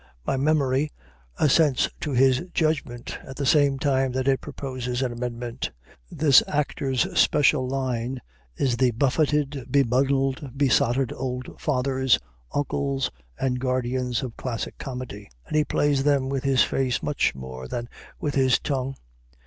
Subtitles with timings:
[0.25, 0.91] My memory
[1.37, 5.69] assents to his judgment at the same time that it proposes an amendment.
[6.09, 8.19] This actor's special line
[8.55, 12.17] is the buffeted, bemuddled, besotted old fathers,
[12.51, 17.67] uncles and guardians of classic comedy, and he plays them with his face much more
[17.67, 17.87] than
[18.19, 18.95] with his tongue.